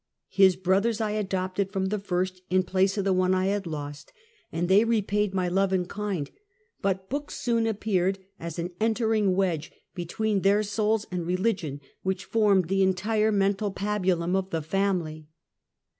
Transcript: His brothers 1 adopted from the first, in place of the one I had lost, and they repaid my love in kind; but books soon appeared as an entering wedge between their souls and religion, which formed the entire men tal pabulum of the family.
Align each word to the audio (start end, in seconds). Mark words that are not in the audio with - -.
His 0.31 0.55
brothers 0.55 0.99
1 0.99 1.13
adopted 1.13 1.71
from 1.71 1.89
the 1.89 1.99
first, 1.99 2.41
in 2.49 2.63
place 2.63 2.97
of 2.97 3.03
the 3.05 3.13
one 3.13 3.35
I 3.35 3.45
had 3.45 3.67
lost, 3.67 4.11
and 4.51 4.67
they 4.67 4.83
repaid 4.83 5.31
my 5.35 5.47
love 5.47 5.71
in 5.71 5.85
kind; 5.85 6.31
but 6.81 7.07
books 7.07 7.35
soon 7.37 7.67
appeared 7.67 8.17
as 8.39 8.57
an 8.57 8.71
entering 8.79 9.35
wedge 9.35 9.71
between 9.93 10.41
their 10.41 10.63
souls 10.63 11.05
and 11.11 11.27
religion, 11.27 11.81
which 12.01 12.25
formed 12.25 12.67
the 12.67 12.81
entire 12.81 13.31
men 13.31 13.53
tal 13.53 13.71
pabulum 13.71 14.35
of 14.35 14.49
the 14.49 14.63
family. 14.63 15.27